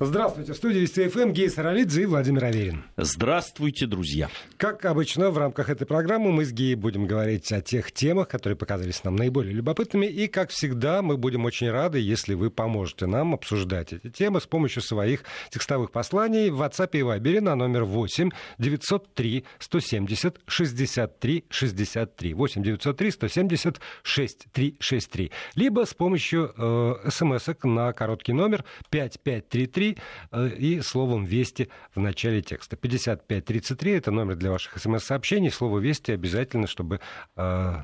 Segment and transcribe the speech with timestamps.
[0.00, 0.54] Здравствуйте.
[0.54, 2.82] В студии Вести ФМ Гей Саралидзе и Владимир Аверин.
[2.96, 4.30] Здравствуйте, друзья.
[4.56, 8.56] Как обычно, в рамках этой программы мы с Геей будем говорить о тех темах, которые
[8.56, 10.06] показались нам наиболее любопытными.
[10.06, 14.46] И, как всегда, мы будем очень рады, если вы поможете нам обсуждать эти темы с
[14.46, 22.34] помощью своих текстовых посланий в WhatsApp и Viber на номер 8 903 170 63 63.
[22.34, 25.32] 8 903 170 63 63.
[25.54, 29.98] Либо с помощью э, смс на короткий номер 5533 33
[30.30, 32.76] э, и словом «Вести» в начале текста.
[32.76, 35.50] 5533— это номер для ваших смс-сообщений.
[35.50, 37.00] Слово «Вести» обязательно, чтобы
[37.36, 37.74] э,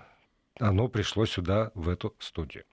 [0.61, 2.65] оно пришло сюда, в эту студию.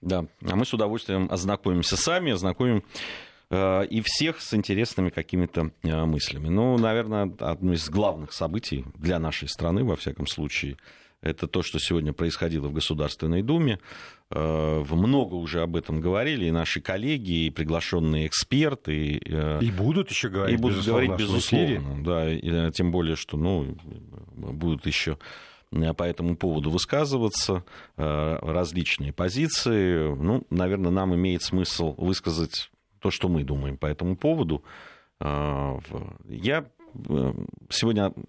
[0.00, 2.82] Да, а мы с удовольствием ознакомимся сами, ознакомим
[3.50, 6.48] э, и всех с интересными какими-то мыслями.
[6.48, 10.76] Ну, наверное, одно из главных событий для нашей страны, во всяком случае,
[11.22, 13.78] это то, что сегодня происходило в Государственной Думе.
[14.30, 19.22] Э, много уже об этом говорили и наши коллеги, и приглашенные эксперты.
[19.24, 22.04] Э, и будут еще говорить, и будут безусловно, говорить, безусловно.
[22.04, 23.76] Да, и, э, тем более, что ну,
[24.34, 25.16] будут еще
[25.96, 27.64] по этому поводу высказываться,
[27.96, 30.14] различные позиции.
[30.14, 34.62] Ну, наверное, нам имеет смысл высказать то, что мы думаем по этому поводу.
[35.18, 36.66] Я
[37.70, 38.20] сегодня Э,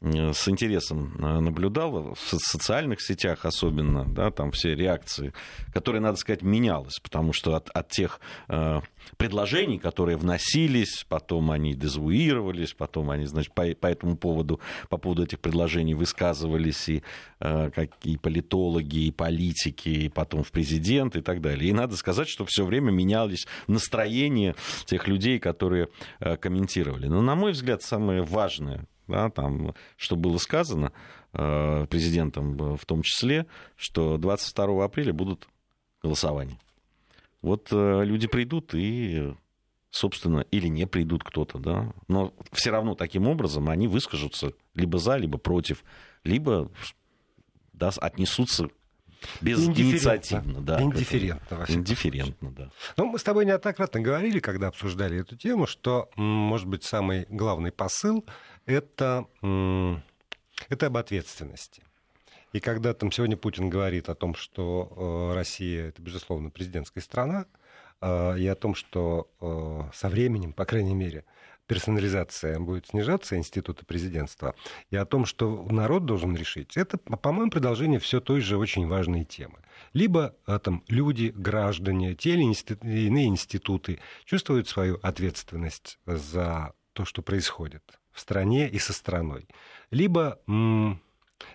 [0.00, 5.32] с интересом э, наблюдал, в социальных сетях особенно, да, там все реакции,
[5.72, 8.80] которые, надо сказать, менялось, потому что от, от тех э,
[9.16, 15.24] предложений, которые вносились, потом они дезавуировались, потом они, значит, по, по этому поводу, по поводу
[15.24, 17.02] этих предложений высказывались и,
[17.40, 21.70] э, как, и политологи, и политики, и потом в президент и так далее.
[21.70, 24.54] И надо сказать, что все время менялись настроения
[24.84, 25.88] тех людей, которые
[26.20, 27.08] э, комментировали.
[27.08, 30.92] Но, на мой взгляд, самое важное да, там, что было сказано
[31.32, 35.48] э, президентом в том числе, что 22 апреля будут
[36.02, 36.58] голосования.
[37.42, 39.34] Вот э, люди придут и,
[39.90, 45.16] собственно, или не придут кто-то, да, но все равно таким образом они выскажутся либо за,
[45.16, 45.84] либо против,
[46.24, 46.70] либо
[47.72, 48.68] да, отнесутся
[49.40, 50.80] Безинициативно, да.
[50.80, 51.64] Индифферентно.
[51.68, 52.70] Индифферентно, да.
[52.96, 57.72] Ну, мы с тобой неоднократно говорили, когда обсуждали эту тему, что, может быть, самый главный
[57.72, 58.24] посыл
[58.68, 59.26] это,
[60.68, 61.82] это об ответственности.
[62.52, 67.46] И когда там сегодня Путин говорит о том, что э, Россия это, безусловно, президентская страна,
[68.00, 71.24] э, и о том, что э, со временем, по крайней мере,
[71.66, 74.54] персонализация будет снижаться института президентства,
[74.90, 79.24] и о том, что народ должен решить, это, по-моему, продолжение все той же очень важной
[79.24, 79.58] темы.
[79.92, 87.98] Либо там, люди, граждане, те или иные институты чувствуют свою ответственность за то, что происходит
[88.18, 89.46] в стране и со страной.
[89.92, 90.38] Либо,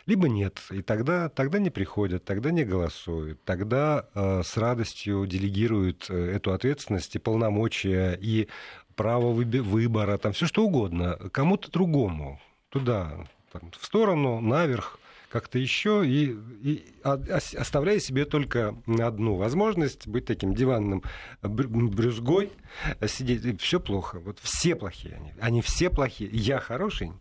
[0.05, 6.07] либо нет, и тогда, тогда не приходят, тогда не голосуют, тогда э, с радостью делегируют
[6.09, 8.47] э, эту ответственность и полномочия, и
[8.95, 14.99] право выбора, там все что угодно, кому-то другому, туда, там, в сторону, наверх,
[15.33, 21.01] как-то еще, и, и оставляя себе только одну возможность быть таким диванным
[21.41, 22.51] брюзгой,
[23.07, 27.13] сидеть, все плохо, вот все плохие они, они все плохие, я хороший,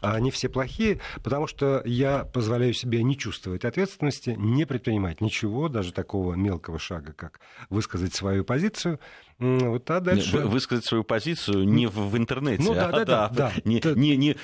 [0.00, 5.92] они все плохие, потому что я позволяю себе не чувствовать ответственности, не предпринимать ничего, даже
[5.92, 7.40] такого мелкого шага, как
[7.70, 9.00] высказать свою позицию.
[9.38, 10.38] Вот, а дальше...
[10.38, 13.92] Высказать свою позицию не в, интернете, ну, да, а да, да, да, не, да.
[13.92, 14.36] Не, не,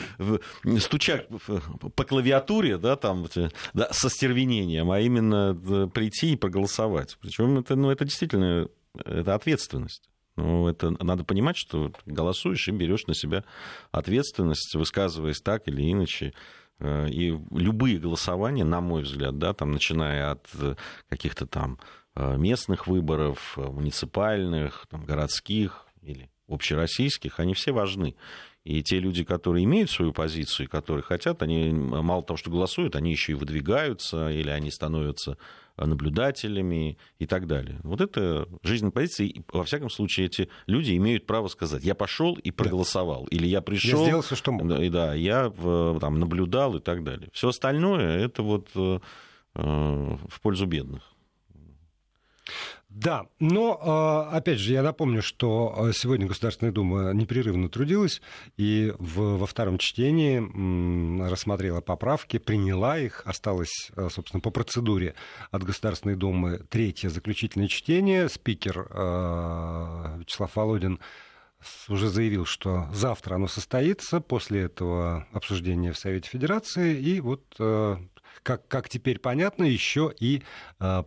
[0.65, 1.25] не стуча
[1.97, 3.27] по клавиатуре, да, там,
[3.73, 5.55] да, со стервенением, а именно
[5.89, 7.17] прийти и проголосовать.
[7.21, 8.69] Причем это, ну, это действительно
[9.05, 10.11] это ответственность.
[10.37, 13.45] Ну, это надо понимать, что голосуешь и берешь на себя
[13.91, 16.33] ответственность, высказываясь так или иначе.
[16.79, 20.77] Э, и любые голосования, на мой взгляд, да, там, начиная от э,
[21.09, 21.79] каких-то там
[22.15, 28.17] э, местных выборов, муниципальных, там, городских или общероссийских, они все важны.
[28.65, 33.11] И те люди, которые имеют свою позицию, которые хотят, они мало того, что голосуют, они
[33.11, 35.37] еще и выдвигаются, или они становятся
[35.77, 37.81] наблюдателями и так далее.
[37.83, 39.27] Вот это жизненная позиция.
[39.27, 43.37] И, во всяком случае, эти люди имеют право сказать, я пошел и проголосовал, да.
[43.37, 44.01] или я пришел...
[44.01, 44.81] Я сделал все, что мог.
[44.81, 47.31] И, да, я там, наблюдал и так далее.
[47.33, 49.01] Все остальное это вот э,
[49.55, 51.12] э, в пользу бедных.
[52.95, 58.21] Да, но, а, опять же, я напомню, что а, сегодня Государственная Дума непрерывно трудилась
[58.59, 65.15] и в, во втором чтении рассмотрела поправки, приняла их, осталось, а, собственно, по процедуре
[65.51, 68.29] от Государственной Думы третье заключительное чтение.
[68.29, 68.83] Спикер
[70.19, 71.01] Вячеслав Володин
[71.89, 77.43] уже заявил, что завтра оно состоится, после этого обсуждения в Совете Федерации, и вот,
[78.43, 80.43] как, как теперь понятно, еще и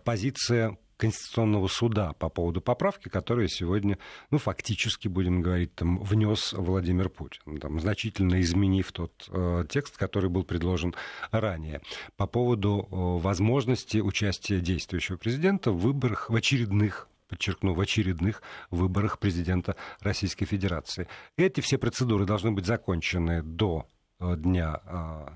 [0.04, 3.98] позиция Конституционного суда по поводу поправки, которые сегодня,
[4.32, 10.30] ну, фактически, будем говорить, там, внес Владимир Путин, там, значительно изменив тот э, текст, который
[10.30, 10.96] был предложен
[11.32, 11.82] ранее,
[12.18, 19.20] по поводу э, возможности участия действующего президента в выборах, в очередных подчеркну, в очередных выборах
[19.20, 21.08] президента Российской Федерации.
[21.38, 23.88] Эти все процедуры должны быть закончены до
[24.20, 25.28] э, дня э,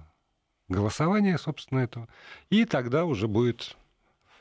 [0.69, 2.07] голосования, собственно, этого.
[2.49, 3.75] И тогда уже будет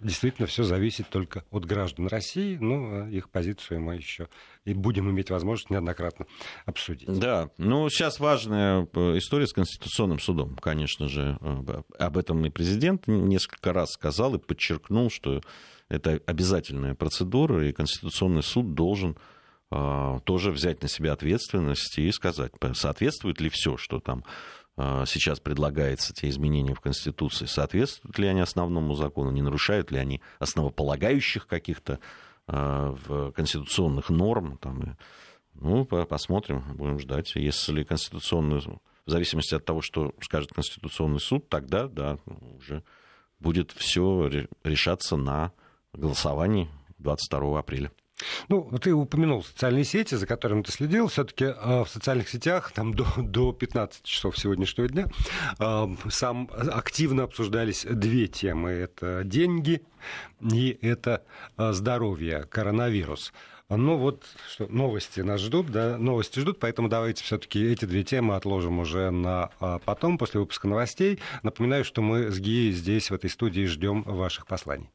[0.01, 4.29] действительно все зависит только от граждан России, но а их позицию мы еще
[4.65, 6.27] и будем иметь возможность неоднократно
[6.67, 7.09] обсудить.
[7.09, 11.39] Да, ну сейчас важная э, история с Конституционным судом, конечно же.
[11.99, 15.41] Об этом и президент несколько раз сказал и подчеркнул, что
[15.89, 19.17] это обязательная процедура, и Конституционный суд должен
[19.71, 24.25] а, тоже взять на себя ответственность и сказать, соответствует ли все, что там
[25.07, 30.21] сейчас предлагается, те изменения в Конституции, соответствуют ли они основному закону, не нарушают ли они
[30.39, 31.99] основополагающих каких-то
[32.47, 32.95] а,
[33.35, 34.57] конституционных норм.
[34.59, 34.97] Там,
[35.55, 37.35] ну, посмотрим, будем ждать.
[37.35, 42.19] Если Конституционный, в зависимости от того, что скажет Конституционный суд, тогда, да,
[42.57, 42.85] уже
[43.41, 44.31] будет все
[44.65, 45.53] решаться на
[45.93, 47.91] голосований 22 апреля.
[48.49, 51.09] Ну, ты упомянул социальные сети, за которыми ты следил.
[51.09, 55.07] Все-таки э, в социальных сетях там до, до 15 часов сегодняшнего дня
[55.59, 58.71] э, сам активно обсуждались две темы.
[58.71, 59.83] Это деньги
[60.41, 61.25] и это
[61.57, 63.33] э, здоровье, коронавирус.
[63.71, 68.35] Ну вот, что новости нас ждут, да, новости ждут, поэтому давайте все-таки эти две темы
[68.35, 69.51] отложим уже на
[69.85, 71.19] потом, после выпуска новостей.
[71.43, 74.89] Напоминаю, что мы с Гией здесь, в этой студии, ждем ваших посланий.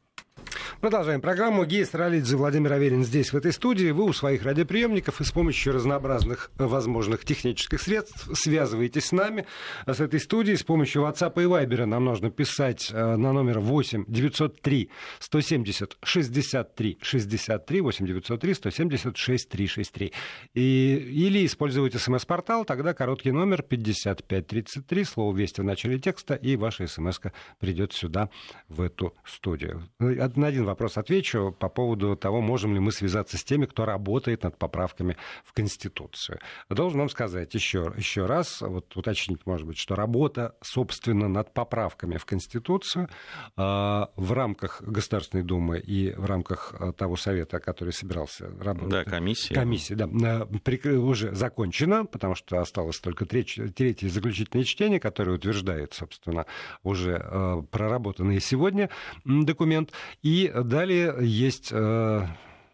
[0.83, 1.63] Продолжаем программу.
[1.63, 3.91] Гей Саралидзе, Владимир Аверин здесь, в этой студии.
[3.91, 9.45] Вы у своих радиоприемников и с помощью разнообразных возможных технических средств связываетесь с нами,
[9.87, 10.57] с этой студией.
[10.57, 14.89] С помощью WhatsApp и Viber нам нужно писать э, на номер 8 903
[15.19, 20.13] 170 63 63 8 903 170 6363.
[20.53, 26.87] И, или использовать смс-портал, тогда короткий номер 5533, слово «Вести» в начале текста, и ваша
[26.87, 27.21] смс
[27.57, 28.29] придет сюда,
[28.67, 29.87] в эту студию.
[29.99, 34.43] На один вопрос отвечу по поводу того, можем ли мы связаться с теми, кто работает
[34.43, 36.39] над поправками в Конституцию.
[36.69, 42.17] Должен вам сказать еще, еще раз, вот уточнить, может быть, что работа, собственно, над поправками
[42.17, 43.09] в Конституцию
[43.57, 48.89] э, в рамках Государственной Думы и в рамках э, того совета, который собирался работать.
[48.89, 49.53] Да, комиссия.
[49.53, 55.93] Комиссия, да, э, уже закончена, потому что осталось только третье, третье заключительное чтение, которое утверждает,
[55.93, 56.45] собственно,
[56.83, 58.89] уже э, проработанный сегодня
[59.25, 59.91] документ.
[60.21, 62.27] И далее есть э,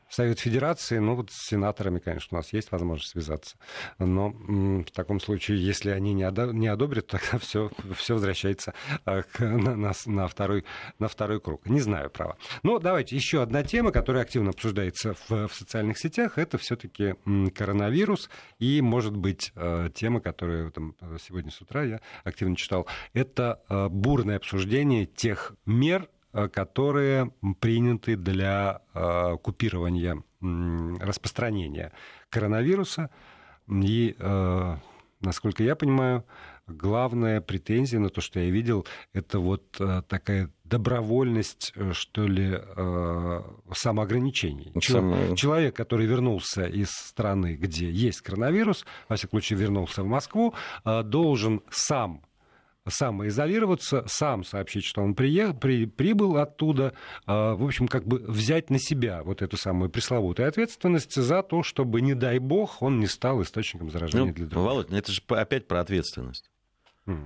[0.10, 3.58] Совет Федерации, ну вот с сенаторами, конечно, у нас есть возможность связаться.
[4.00, 8.74] Но в таком случае, если они не, одо, не одобрят, тогда все, все возвращается
[9.06, 10.66] э, к, на, на, на, второй,
[10.98, 11.68] на второй круг.
[11.68, 12.38] Не знаю, право.
[12.64, 17.16] Но давайте еще одна тема, которая активно обсуждается в, в социальных сетях, это все-таки
[17.56, 18.30] коронавирус.
[18.58, 23.62] И, может быть, э, тема, которую там, сегодня с утра я активно читал, это
[23.92, 31.92] бурное обсуждение тех мер, Э, которые приняты для э, купирования распространения
[32.30, 33.10] коронавируса.
[33.68, 34.76] И, э,
[35.22, 36.24] насколько я понимаю,
[36.68, 39.72] главная претензия на то, что я видел, это вот
[40.08, 42.62] такая добровольность, что ли,
[43.74, 44.72] самоограничений.
[44.82, 45.36] Сам...
[45.36, 50.54] Человек, который вернулся из страны, где есть коронавирус, во всяком случае вернулся в Москву,
[50.86, 52.22] должен сам
[52.90, 56.94] самоизолироваться, сам сообщить, что он приехал, при, прибыл оттуда,
[57.28, 61.64] э, в общем, как бы взять на себя вот эту самую пресловутую ответственность за то,
[61.64, 64.70] чтобы, не дай бог, он не стал источником заражения ну, для других.
[64.70, 66.50] Володь, ну это же опять про ответственность.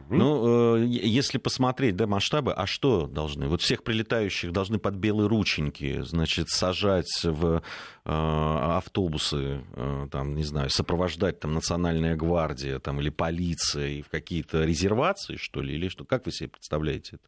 [0.09, 3.47] Ну, э, если посмотреть да, масштабы, а что должны?
[3.47, 7.61] Вот всех прилетающих должны под белые рученьки, значит, сажать в э,
[8.05, 14.63] автобусы, э, там, не знаю, сопровождать там национальная гвардия там, или полиция и в какие-то
[14.63, 16.05] резервации, что ли, или что?
[16.05, 17.23] Как вы себе представляете это?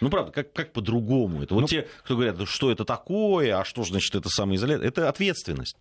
[0.00, 1.42] Ну, правда, как, как по-другому?
[1.42, 1.66] Это вот ну...
[1.66, 5.76] те, кто говорят, что это такое, а что значит это самоизоляция, это ответственность.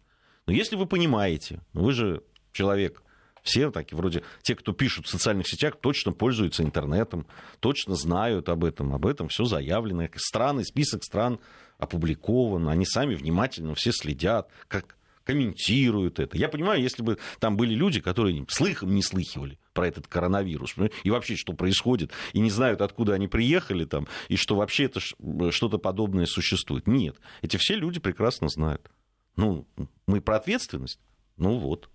[0.46, 2.24] Но если вы понимаете, вы же
[2.54, 3.04] человек
[3.48, 7.26] все такие, вроде те, кто пишут в социальных сетях, точно пользуются интернетом,
[7.60, 10.08] точно знают об этом, об этом все заявлено.
[10.18, 11.40] Страны, список стран
[11.80, 16.38] опубликован, они сами внимательно все следят, как комментируют это.
[16.38, 21.10] Я понимаю, если бы там были люди, которые слыхом не слыхивали про этот коронавирус, и
[21.10, 25.78] вообще, что происходит, и не знают, откуда они приехали там, и что вообще это что-то
[25.78, 26.88] подобное существует.
[26.88, 28.90] Нет, эти все люди прекрасно знают.
[29.36, 29.68] Ну,
[30.08, 31.00] мы про ответственность?
[31.36, 31.90] Ну вот.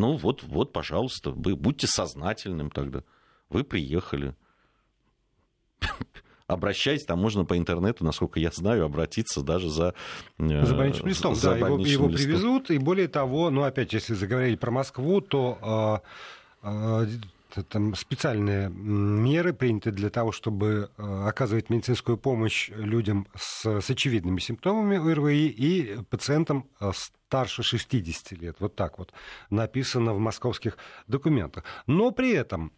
[0.00, 3.04] Ну вот, вот, пожалуйста, вы будьте сознательным тогда.
[3.50, 4.34] Вы приехали.
[6.46, 9.94] обращайтесь, там можно по интернету, насколько я знаю, обратиться даже за...
[10.38, 12.26] Э, за больничным листом, за да, больничным его, его листом.
[12.26, 16.02] привезут, и более того, ну, опять, если заговорили про Москву, то
[16.62, 17.06] э,
[17.68, 24.96] там специальные меры приняты для того, чтобы оказывать медицинскую помощь людям с, с очевидными симптомами
[24.96, 28.56] ОРВИ и пациентам старше 60 лет.
[28.60, 29.12] Вот так вот
[29.50, 31.64] написано в московских документах.
[31.86, 32.72] Но при этом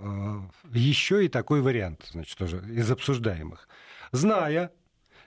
[0.00, 0.40] Э,
[0.72, 3.68] еще и такой вариант, значит, тоже из обсуждаемых.
[4.12, 4.70] Зная,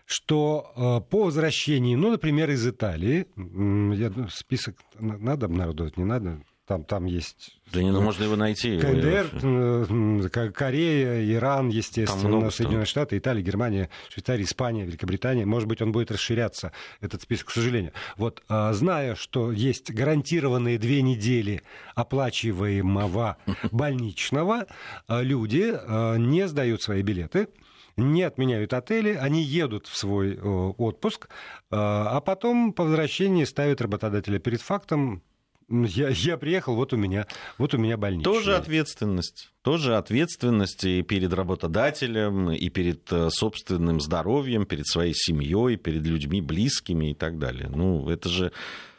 [0.05, 6.41] что э, по возвращении, ну, например, из Италии, я, ну, список надо обнародовать, не надо,
[6.67, 7.57] там, там есть...
[7.71, 8.77] Да не, ну можно его найти.
[8.77, 15.45] КНДР, э, Корея, Иран, естественно, Соединенные Штаты, Италия, Германия, Швейцария, Испания, Великобритания.
[15.45, 17.93] Может быть, он будет расширяться, этот список, к сожалению.
[18.17, 21.61] Вот, а, зная, что есть гарантированные две недели
[21.95, 23.37] оплачиваемого
[23.71, 24.65] больничного,
[25.07, 27.47] а, люди а, не сдают свои билеты,
[27.95, 31.29] не отменяют отели, они едут в свой отпуск,
[31.71, 35.23] а потом по возвращении ставят работодателя перед фактом,
[35.69, 38.31] я, я приехал, вот у меня, вот у меня больничный.
[38.31, 39.51] Тоже ответственность.
[39.61, 46.41] Тоже ответственность и перед работодателем, и перед э, собственным здоровьем, перед своей семьей, перед людьми
[46.41, 47.69] близкими и так далее.
[47.69, 48.53] Ну, это же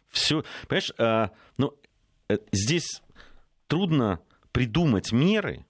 [0.08, 0.44] все.
[0.66, 1.74] Понимаешь, а, ну,
[2.28, 3.02] э, здесь
[3.66, 4.20] трудно
[4.52, 5.64] придумать меры.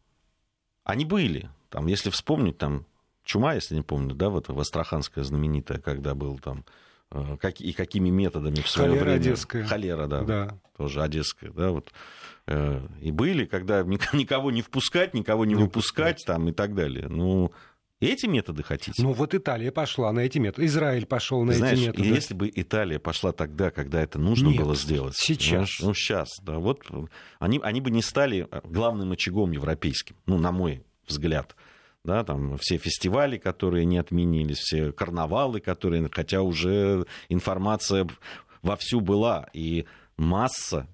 [0.83, 1.51] Они были.
[1.69, 2.87] Там, если вспомнить, там,
[3.25, 6.65] чума, если не помню, да, вот в Астраханская знаменитая, когда был там
[7.11, 9.17] как, и какими методами в свое Холера время.
[9.17, 9.65] одесская.
[9.65, 10.59] Холера, да, да.
[10.77, 11.93] Тоже одесская, да, вот.
[12.47, 17.09] Э, и были, когда никого не впускать, никого не, не выпускать, там и так далее.
[17.09, 17.53] Ну,
[18.01, 19.03] эти методы хотите?
[19.03, 20.67] Ну, вот Италия пошла на эти методы.
[20.67, 22.09] Израиль пошел на Знаешь, эти методы.
[22.09, 25.17] если бы Италия пошла тогда, когда это нужно Нет, было сделать.
[25.17, 25.81] Сейчас.
[25.81, 26.59] Ну, ну, сейчас, да.
[26.59, 26.85] Вот
[27.41, 31.57] они, они бы не стали главным очагом европейским, ну, на мой взгляд
[32.09, 38.09] да, там все фестивали, которые не отменились, все карнавалы, которые, хотя уже информация
[38.63, 39.85] вовсю была, и
[40.17, 40.89] масса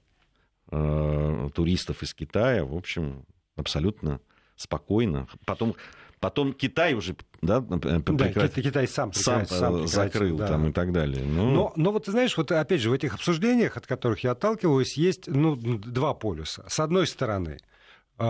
[0.71, 3.25] э, туристов из Китая, в общем,
[3.57, 4.21] абсолютно
[4.57, 5.29] спокойно.
[5.47, 5.75] Потом
[6.21, 8.55] Потом Китай уже да, прекрат...
[8.55, 10.49] да, Китай сам, сам, сам закрыл да.
[10.49, 11.23] там и так далее.
[11.23, 11.51] Ну...
[11.51, 14.97] Но, но вот ты знаешь, вот опять же в этих обсуждениях, от которых я отталкиваюсь,
[14.97, 16.65] есть ну, два полюса.
[16.67, 17.59] С одной стороны,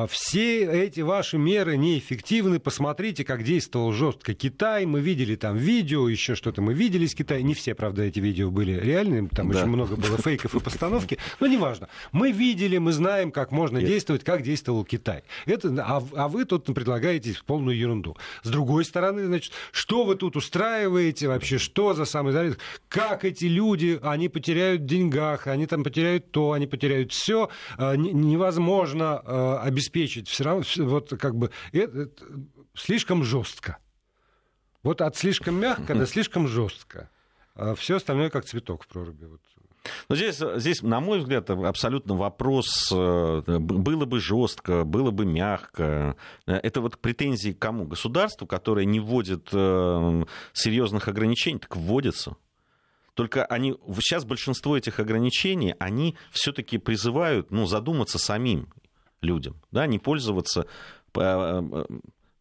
[0.09, 2.59] все эти ваши меры неэффективны.
[2.59, 4.87] Посмотрите, как действовал жестко Китай.
[4.87, 7.43] Мы видели там видео, еще что-то мы видели из Китая.
[7.43, 9.59] Не все, правда, эти видео были реальными, там да.
[9.59, 11.19] очень много было фейков и постановки.
[11.41, 11.88] Но неважно.
[12.12, 13.88] Мы видели, мы знаем, как можно Нет.
[13.88, 15.23] действовать, как действовал Китай.
[15.45, 18.17] Это, а, а вы тут предлагаете полную ерунду.
[18.43, 21.59] С другой стороны, значит, что вы тут устраиваете вообще?
[21.59, 22.59] Что за самый заряд?
[22.88, 27.50] Как эти люди, они потеряют в деньгах, они там потеряют то, они потеряют все.
[27.76, 32.09] А, невозможно а, обеспечить все равно, вот как бы это,
[32.75, 33.78] слишком жестко.
[34.83, 37.11] Вот от слишком мягко до слишком жестко.
[37.54, 39.25] А все остальное как цветок в проруби.
[39.25, 39.40] Вот.
[40.09, 46.16] Но здесь, здесь, на мой взгляд, абсолютно вопрос, э, было бы жестко, было бы мягко.
[46.47, 47.87] Это вот претензии к кому?
[47.87, 52.37] Государству, которое не вводит э, серьезных ограничений, так вводится.
[53.14, 58.69] Только они, сейчас большинство этих ограничений, они все-таки призывают ну, задуматься самим
[59.25, 60.66] людям, да, не пользоваться
[61.14, 61.62] э,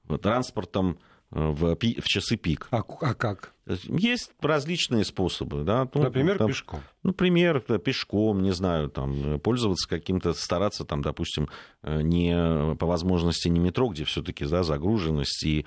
[0.10, 1.00] э, транспортом
[1.32, 2.68] э, в, в часы пик.
[2.72, 3.54] А, а как?
[3.66, 5.64] Есть различные способы.
[5.64, 5.90] Да?
[5.94, 6.82] Ну, Например, там, пешком.
[7.02, 11.48] Например, пешком, не знаю, там, пользоваться каким-то, стараться, там, допустим,
[11.82, 15.66] не по возможности не метро, где все-таки да, загруженность и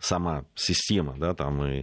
[0.00, 1.82] сама система, да, там и Э,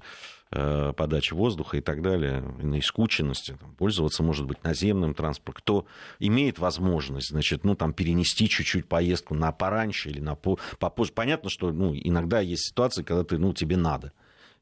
[0.54, 5.54] подачи воздуха и так далее, на искученности, там, пользоваться, может быть, наземным транспортом.
[5.62, 5.86] Кто
[6.20, 11.12] имеет возможность, значит, ну, там, перенести чуть-чуть поездку на пораньше или на попозже.
[11.14, 14.14] Понятно, что ну, иногда есть ситуации, когда ты, ну, тебе надо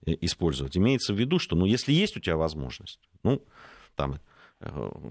[0.06, 0.78] э, использовать.
[0.78, 3.44] Имеется в виду, что, ну, если есть у тебя возможность, ну,
[3.96, 4.18] там, Э,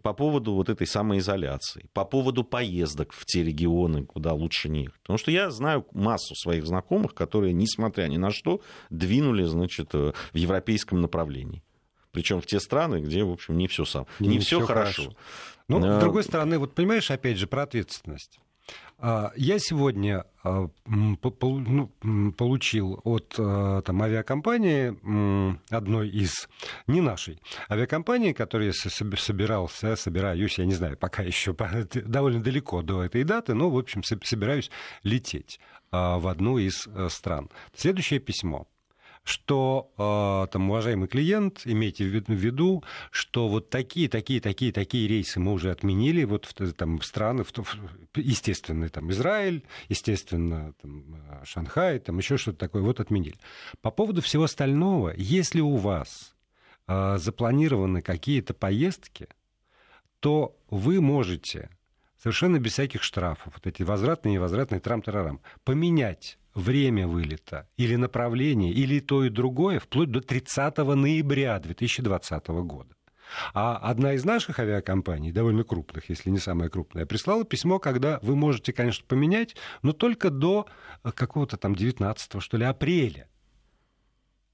[0.02, 5.00] по поводу вот этой самоизоляции, по поводу поездок в те регионы, куда лучше не ехать.
[5.02, 10.12] Потому что я знаю массу своих знакомых, которые, несмотря ни на что, двинули, значит, э,
[10.32, 11.62] в европейском направлении.
[12.12, 15.02] Причем в те страны, где, в общем, не все сам, не, не все хорошо.
[15.02, 15.16] хорошо.
[15.68, 18.40] Ну, с другой стороны, вот понимаешь, опять же, про ответственность.
[19.02, 21.16] А, я сегодня а, ну,
[22.36, 24.94] получил от а, там, авиакомпании,
[25.74, 26.48] одной из,
[26.86, 27.40] не нашей,
[27.70, 31.56] авиакомпании, которой я собирался, собираюсь, я не знаю, пока еще
[32.04, 34.70] довольно далеко до этой даты, но, в общем, собираюсь
[35.02, 37.50] лететь в одну из стран.
[37.74, 38.68] Следующее письмо.
[39.22, 45.38] Что, э, там, уважаемый клиент, имейте в виду, что вот такие, такие, такие, такие рейсы
[45.40, 47.44] мы уже отменили, вот в, там, страны,
[48.16, 53.36] естественно, там, Израиль, естественно, там, Шанхай, там еще что-то такое, вот отменили.
[53.82, 56.34] По поводу всего остального, если у вас
[56.88, 59.28] э, запланированы какие-то поездки,
[60.20, 61.70] то вы можете
[62.22, 68.72] совершенно без всяких штрафов, вот эти возвратные и невозвратные трам-тарарам, поменять время вылета или направление,
[68.72, 72.94] или то и другое, вплоть до 30 ноября 2020 года.
[73.54, 78.34] А одна из наших авиакомпаний, довольно крупных, если не самая крупная, прислала письмо, когда вы
[78.36, 80.66] можете, конечно, поменять, но только до
[81.14, 83.28] какого-то там 19 что ли, апреля.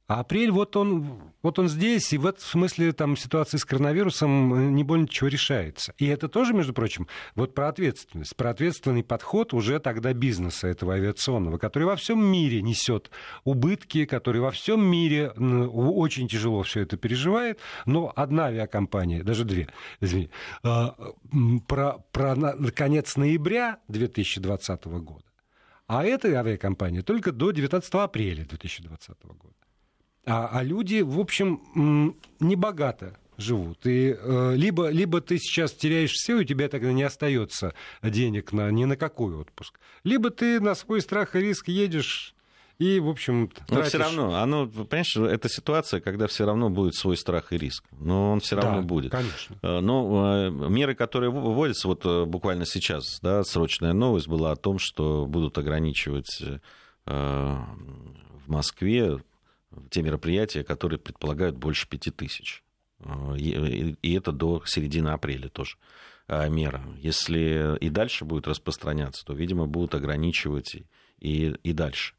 [0.09, 4.55] А апрель, вот он, вот он здесь, и в этом смысле там ситуация с коронавирусом
[4.55, 5.95] э, не больно чего решается.
[5.99, 10.95] И это тоже, между прочим, вот про ответственность, про ответственный подход уже тогда бизнеса этого
[10.95, 13.11] авиационного, который во всем мире несет
[13.43, 19.69] убытки, который во всем мире очень тяжело все это переживает, но одна авиакомпания, даже две,
[20.01, 20.31] извини,
[20.63, 20.95] а,
[21.67, 22.37] про, про
[22.71, 25.25] конец ноября 2020 года,
[25.89, 29.66] а эта авиакомпания только до 19 апреля 2020 года.
[30.27, 33.87] А, а люди, в общем, не богато живут.
[33.87, 38.53] И э, либо, либо ты сейчас теряешь все, и у тебя тогда не остается денег
[38.53, 39.79] на, ни на какой отпуск.
[40.05, 42.35] Либо ты на свой страх и риск едешь
[42.79, 47.17] и, в общем, Но все равно, оно, понимаешь, это ситуация, когда все равно будет свой
[47.17, 47.85] страх и риск.
[47.99, 49.13] Но он все равно да, будет.
[49.13, 49.57] Конечно.
[49.63, 54.57] Э, но э, меры, которые вводятся, вот э, буквально сейчас, да, срочная новость была о
[54.57, 56.43] том, что будут ограничивать
[57.07, 59.21] в Москве
[59.91, 62.63] те мероприятия, которые предполагают больше пяти тысяч.
[63.01, 65.77] Э, и это до середины апреля тоже
[66.29, 66.83] э, мера.
[66.99, 70.77] Если и дальше будет распространяться, то, видимо, будут ограничивать
[71.19, 72.15] и, и дальше.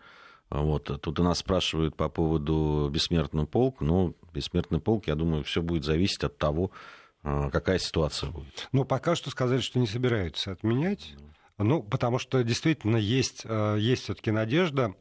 [0.49, 0.85] Вот.
[1.01, 3.81] Тут у нас спрашивают по поводу бессмертного полк.
[3.81, 6.71] Ну, бессмертный полк, я думаю, все будет зависеть от того,
[7.23, 8.69] э, какая ситуация будет.
[8.71, 11.15] Ну, пока что сказали, что не собираются отменять.
[11.59, 14.93] Ну, потому что действительно есть, э, есть все-таки надежда,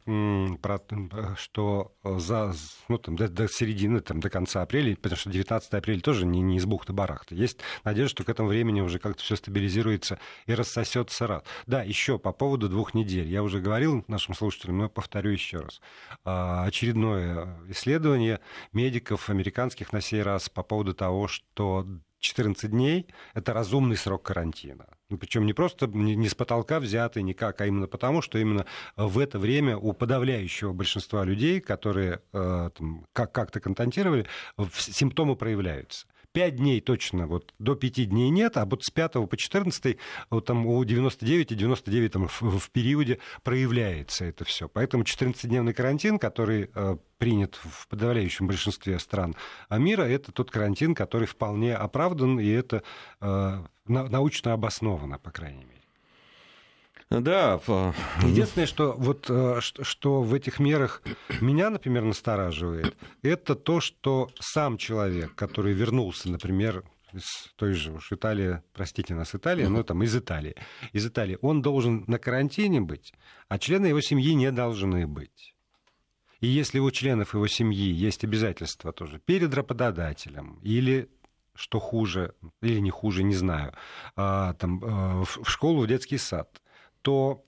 [1.35, 2.53] что за,
[2.87, 6.41] ну, там, до, до середины, там, до конца апреля, потому что 19 апреля тоже не,
[6.41, 7.35] не из бухты-барахта.
[7.35, 11.43] Есть надежда, что к этому времени уже как-то все стабилизируется и рассосется раз.
[11.67, 13.27] Да, еще по поводу двух недель.
[13.27, 15.79] Я уже говорил нашим слушателям, но повторю еще раз.
[16.25, 18.39] А, очередное исследование
[18.73, 21.85] медиков американских на сей раз по поводу того, что
[22.19, 24.87] 14 дней– это разумный срок карантина.
[25.09, 29.19] Ну, причем не просто не с потолка взятый никак, а именно потому, что именно в
[29.19, 34.25] это время у подавляющего большинства людей, которые э, там, как- как-то контактировали,
[34.73, 36.07] симптомы проявляются.
[36.37, 39.97] 5 дней точно, вот до 5 дней нет, а вот с 5 по 14
[40.29, 44.69] вот там у 99 и 99 там в, в периоде проявляется это все.
[44.69, 49.35] Поэтому 14-дневный карантин, который э, принят в подавляющем большинстве стран
[49.71, 52.83] мира, это тот карантин, который вполне оправдан, и это
[53.19, 55.76] э, научно обосновано, по крайней мере.
[57.09, 57.61] Да.
[58.23, 61.01] Единственное, что, вот, э, что в этих мерах
[61.39, 68.11] меня, например, настораживает, это то, что сам человек, который вернулся, например, из той же уж
[68.11, 70.55] Италии, простите нас, Италия, но там из Италии,
[70.91, 73.13] из Италии, он должен на карантине быть,
[73.47, 75.55] а члены его семьи не должны быть.
[76.41, 81.09] И если у членов его семьи есть обязательства тоже перед работодателем или
[81.55, 83.73] что хуже, или не хуже, не знаю,
[84.15, 86.61] а, там, э, в школу, в детский сад,
[87.07, 87.41] то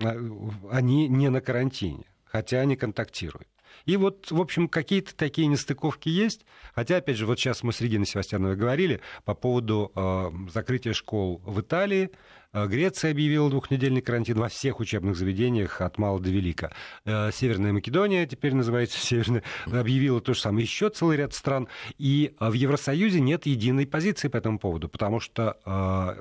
[0.00, 0.28] э,
[0.72, 3.46] они не на карантине, хотя они контактируют.
[3.86, 6.44] И вот, в общем, какие-то такие нестыковки есть.
[6.74, 11.40] Хотя, опять же, вот сейчас мы с Региной Севастьяновой говорили по поводу э, закрытия школ
[11.44, 12.10] в Италии.
[12.52, 16.72] Э, Греция объявила двухнедельный карантин во всех учебных заведениях от мала до велика.
[17.04, 20.64] Э, Северная Македония, теперь называется Северная, объявила то же самое.
[20.64, 21.68] Еще целый ряд стран.
[21.98, 25.56] И в Евросоюзе нет единой позиции по этому поводу, потому что,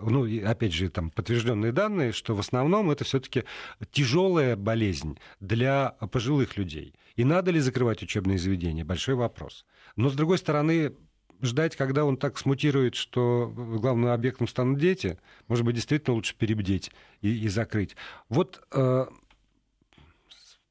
[0.02, 3.44] ну, опять же, там подтвержденные данные, что в основном это все-таки
[3.92, 6.94] тяжелая болезнь для пожилых людей.
[7.20, 8.86] И надо ли закрывать учебные заведения?
[8.86, 9.66] Большой вопрос.
[9.98, 10.96] Но, с другой стороны,
[11.42, 16.92] ждать, когда он так смутирует, что главным объектом станут дети, может быть, действительно лучше перебдеть
[17.20, 17.98] и, и закрыть.
[18.30, 19.06] Вот э,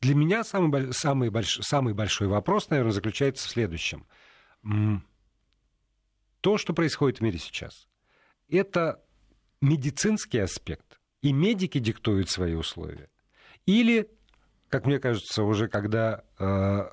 [0.01, 4.07] для меня самый, самый, больш, самый большой вопрос, наверное, заключается в следующем.
[6.41, 7.87] То, что происходит в мире сейчас,
[8.49, 9.05] это
[9.61, 13.11] медицинский аспект, и медики диктуют свои условия,
[13.67, 14.11] или
[14.69, 16.89] как мне кажется, уже когда э,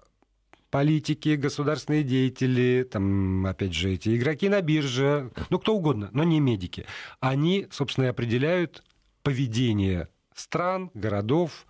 [0.70, 6.40] политики, государственные деятели, там, опять же, эти игроки на бирже, ну, кто угодно, но не
[6.40, 6.86] медики,
[7.20, 8.84] они, собственно, и определяют
[9.24, 11.66] поведение стран, городов,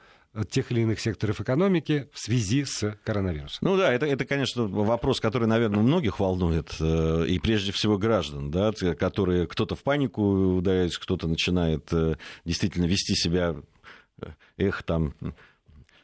[0.50, 3.60] тех или иных секторов экономики в связи с коронавирусом.
[3.62, 8.52] Ну да, это, это конечно, вопрос, который, наверное, многих волнует, э, и прежде всего граждан,
[8.52, 13.56] да, которые кто-то в панику ударяется, кто-то начинает э, действительно вести себя,
[14.22, 14.26] э,
[14.58, 15.14] эх, там,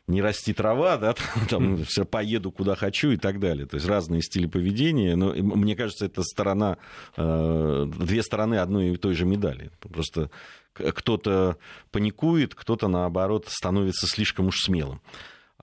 [0.08, 1.16] не расти трава, да,
[1.50, 3.66] там, все поеду куда хочу и так далее.
[3.66, 5.16] То есть разные стили поведения.
[5.16, 6.78] Но мне кажется, это сторона,
[7.16, 9.72] две стороны одной и той же медали.
[9.80, 10.30] Просто
[10.74, 11.58] кто-то
[11.92, 15.02] паникует, кто-то, наоборот, становится слишком уж смелым.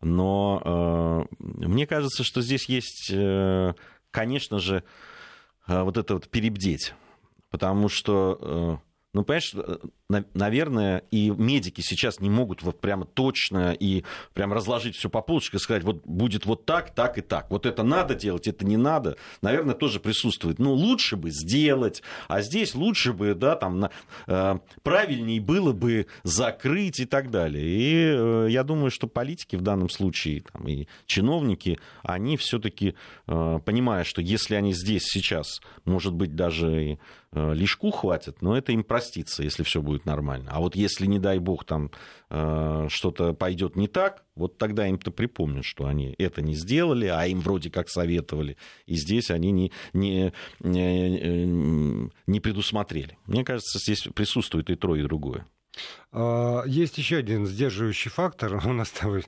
[0.01, 3.75] Но э, мне кажется, что здесь есть, э,
[4.11, 4.85] конечно же,
[5.67, 6.95] э, вот это вот перебдеть.
[7.51, 13.73] Потому что э, ну, понимаешь, э, наверное, и медики сейчас не могут вот прямо точно
[13.79, 17.51] и прям разложить все по полочкам и сказать, вот будет вот так, так и так.
[17.51, 19.19] Вот это надо делать, это не надо.
[19.43, 20.59] Наверное, тоже присутствует.
[20.59, 23.91] Ну, лучше бы сделать, а здесь лучше бы, да, там,
[24.27, 27.67] э, правильнее было бы закрыть и так далее.
[27.67, 32.95] И э, я думаю, что политики в данном случае, там, и чиновники, они все-таки,
[33.27, 36.99] э, понимая, что если они здесь сейчас, может быть, даже и
[37.33, 40.51] лишку хватит, но это им простится, если все будет нормально.
[40.53, 41.91] А вот если, не дай бог, там
[42.31, 47.27] э, что-то пойдет не так, вот тогда им-то припомнят, что они это не сделали, а
[47.27, 48.57] им вроде как советовали.
[48.87, 53.19] И здесь они не, не, не, не предусмотрели.
[53.27, 55.47] Мне кажется, здесь присутствует и то, и другое.
[56.11, 58.55] А, есть еще один сдерживающий фактор.
[58.67, 59.21] У нас там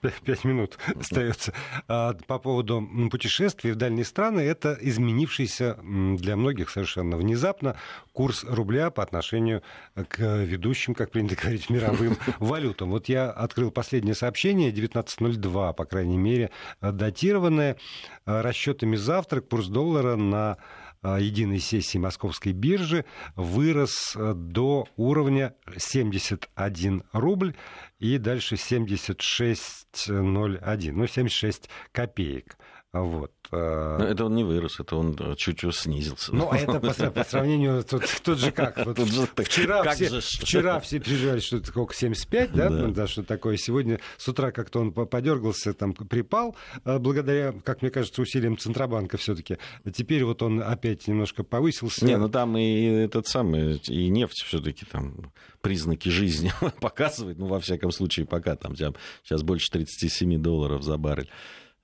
[0.00, 1.52] 5 минут остается.
[1.88, 4.40] А, по поводу путешествий в дальние страны.
[4.40, 7.76] Это изменившийся для многих совершенно внезапно
[8.12, 9.62] курс рубля по отношению
[10.08, 12.90] к ведущим, как принято говорить, мировым валютам.
[12.90, 17.76] Вот я открыл последнее сообщение, 19.02, по крайней мере, датированное
[18.24, 19.40] расчетами завтра.
[19.40, 20.58] Курс доллара на
[21.02, 23.04] единой сессии московской биржи
[23.36, 27.54] вырос э, до уровня 71 рубль
[27.98, 32.56] и дальше 76,01, ну 76 копеек.
[32.92, 33.32] Вот.
[33.52, 36.34] Э, Но это он не вырос, это он э, чуть-чуть снизился.
[36.34, 39.94] Ну, а это по, по сравнению, тут, тут же как, вот тут же, вчера, как
[39.94, 42.88] все, же, вчера все переживали, что это сколько, 75, да, да.
[42.88, 47.90] да, что такое, сегодня с утра как-то он подергался, там, припал, э, благодаря, как мне
[47.90, 49.56] кажется, усилиям Центробанка все-таки.
[49.94, 52.04] Теперь вот он опять немножко повысился.
[52.04, 57.58] Не, ну там и этот самый, и нефть все-таки там признаки жизни показывает, ну, во
[57.58, 61.30] всяком случае, пока там сейчас больше 37 долларов за баррель.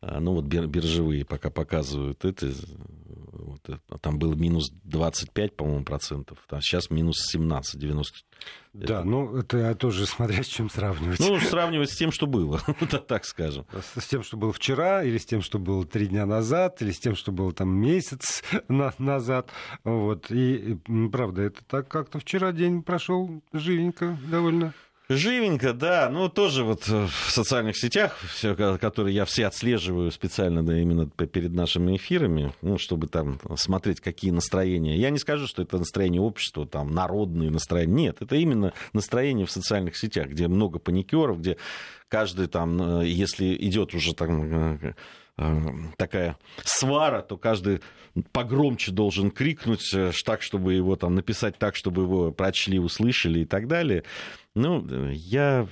[0.01, 2.53] А, ну вот биржевые пока показывают это,
[3.33, 8.13] вот, э, там было минус 25, по-моему, процентов, а сейчас минус 17, 90.
[8.75, 9.05] Да, это...
[9.05, 11.19] ну это тоже смотря с чем сравнивать.
[11.19, 12.61] Ну, сравнивать с тем, что было,
[13.09, 13.67] так скажем.
[13.97, 17.01] С тем, что было вчера, или с тем, что было три дня назад, или с
[17.01, 19.51] тем, что было там месяц на назад.
[19.83, 20.31] Вот.
[20.31, 20.79] И,
[21.11, 24.75] правда, это так как-то вчера день прошел живенько довольно.
[25.11, 26.11] Живенько, да.
[26.11, 31.07] Ну, тоже вот э, в социальных сетях, все, которые я все отслеживаю специально да, именно
[31.07, 34.99] перед нашими эфирами, ну, чтобы там смотреть, какие настроения.
[34.99, 37.95] Я не скажу, что это настроение общества, там, народные настроения.
[37.95, 41.57] Нет, это именно настроение в социальных сетях, где много паникеров, где
[42.09, 44.95] каждый там, э, если идет уже там э,
[45.97, 47.81] такая свара, то каждый
[48.33, 53.69] погромче должен крикнуть так, чтобы его там написать так, чтобы его прочли, услышали и так
[53.69, 54.05] далее.
[54.55, 55.69] Ну, я...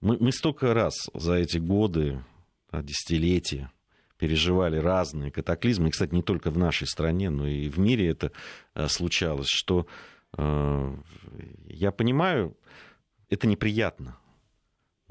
[0.00, 2.24] Мы, мы столько раз за эти годы,
[2.72, 3.70] десятилетия,
[4.22, 8.30] переживали разные катаклизмы, и, кстати, не только в нашей стране, но и в мире это
[8.74, 9.88] э, случалось, что
[10.38, 10.96] э,
[11.66, 12.56] я понимаю,
[13.30, 14.16] это неприятно.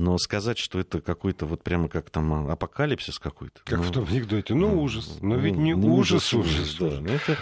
[0.01, 3.61] Но сказать, что это какой-то вот прямо как там апокалипсис какой-то.
[3.65, 4.55] Как ну, в том анекдоте.
[4.55, 5.19] Ну, ужас.
[5.21, 6.51] Но ведь не ну, ужас, ужас.
[6.51, 7.13] ужас, ужас да.
[7.13, 7.37] Это,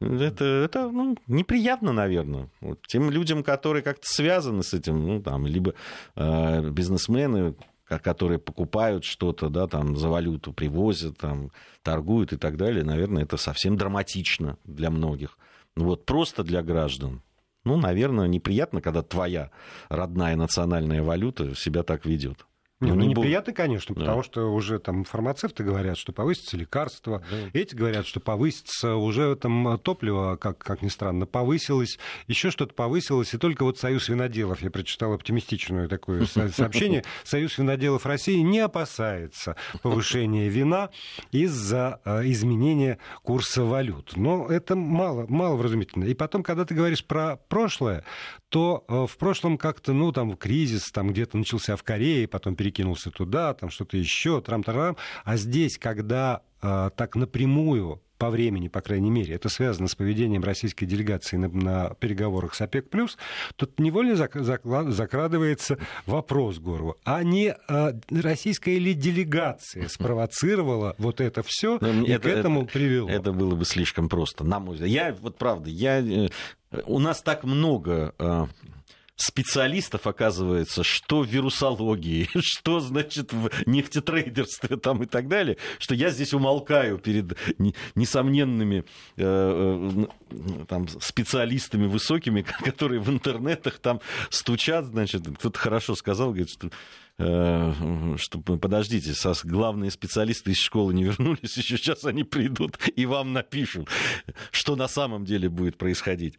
[0.00, 2.48] это, это ну, неприятно, наверное.
[2.60, 2.80] Вот.
[2.88, 5.74] Тем людям, которые как-то связаны с этим, ну, там, либо
[6.16, 11.52] э, бизнесмены, которые покупают что-то, да, там, за валюту привозят, там,
[11.84, 15.38] торгуют и так далее, наверное, это совсем драматично для многих.
[15.76, 17.22] Вот просто для граждан.
[17.64, 19.50] Ну, наверное, неприятно, когда твоя
[19.88, 22.46] родная национальная валюта себя так ведет.
[22.80, 24.00] Не, ну, неприятно, конечно, да.
[24.00, 27.36] потому что уже там фармацевты говорят, что повысится лекарство, да.
[27.52, 33.34] эти говорят, что повысится уже там топливо, как, как ни странно, повысилось, еще что-то повысилось,
[33.34, 39.56] и только вот Союз виноделов, я прочитал оптимистичное такое сообщение, Союз виноделов России не опасается
[39.82, 40.88] повышения вина
[41.32, 44.16] из-за э, изменения курса валют.
[44.16, 46.04] Но это мало, мало вразумительно.
[46.04, 48.04] И потом, когда ты говоришь про прошлое,
[48.48, 53.10] то э, в прошлом как-то, ну, там, кризис там где-то начался в Корее, потом перекинулся
[53.10, 54.96] туда, там что-то еще, трам-тарам.
[55.24, 60.44] А здесь, когда э, так напрямую по времени, по крайней мере, это связано с поведением
[60.44, 62.86] российской делегации на, на переговорах с ОПЕК+,
[63.56, 71.20] тут невольно зак, заклад, закрадывается вопрос, Горову, а не а, российская ли делегация спровоцировала вот
[71.20, 73.08] это все ну, и это, к этому это, привело?
[73.08, 74.90] Это было бы слишком просто, на мой взгляд.
[74.90, 76.28] Я, вот правда, я, э,
[76.84, 78.46] у нас так много э,
[79.20, 86.10] специалистов, оказывается, что в вирусологии, что, значит, в нефтетрейдерстве там и так далее, что я
[86.10, 87.36] здесь умолкаю перед
[87.94, 88.84] несомненными
[89.16, 96.50] э, э, там, специалистами высокими, которые в интернетах там стучат, значит, кто-то хорошо сказал, говорит,
[96.50, 96.70] что
[97.18, 99.12] э, что подождите,
[99.44, 103.88] главные специалисты из школы не вернулись, еще сейчас они придут и вам напишут,
[104.50, 106.38] что на самом деле будет происходить.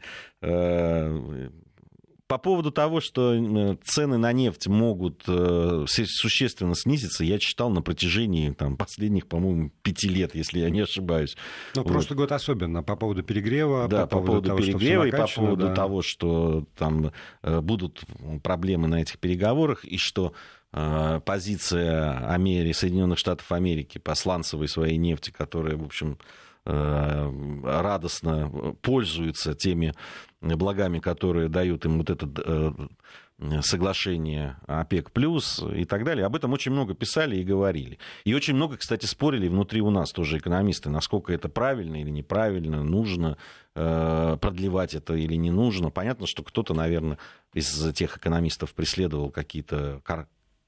[2.32, 8.52] По поводу того, что цены на нефть могут э, существенно снизиться, я читал на протяжении
[8.52, 11.36] там, последних, по-моему, пяти лет, если я не ошибаюсь.
[11.76, 11.92] Ну, вот.
[11.92, 13.90] прошлый год особенно, по поводу перегрева.
[13.90, 15.76] Да, по, по поводу, того, перегрева и по поводу да.
[15.76, 17.12] того, что там
[17.44, 18.02] э, будут
[18.44, 20.32] проблемы на этих переговорах, и что
[20.72, 26.18] э, позиция Америки, Соединенных Штатов Америки по сланцевой своей нефти, которая, в общем,
[26.64, 29.96] радостно пользуется теми
[30.42, 36.26] благами, которые дают им вот это э, соглашение ОПЕК плюс и так далее.
[36.26, 37.98] Об этом очень много писали и говорили.
[38.24, 42.84] И очень много, кстати, спорили внутри у нас тоже экономисты, насколько это правильно или неправильно,
[42.84, 43.38] нужно
[43.76, 45.90] э, продлевать это или не нужно.
[45.90, 47.18] Понятно, что кто-то, наверное,
[47.54, 50.02] из тех экономистов преследовал какие-то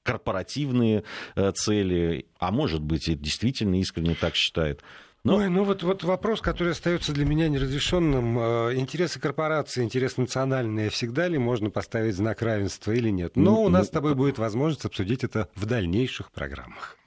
[0.02, 1.02] корпоративные
[1.34, 4.82] э, цели, а может быть, и действительно искренне так считает.
[5.24, 5.36] Но...
[5.36, 8.38] Ой, ну вот, вот вопрос, который остается для меня неразрешенным.
[8.38, 13.34] Э, интересы корпорации, интересы национальные, всегда ли можно поставить знак равенства или нет?
[13.34, 16.98] Но у нас с тобой будет возможность обсудить это в дальнейших программах.